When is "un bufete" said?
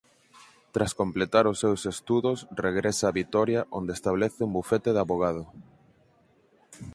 4.47-4.89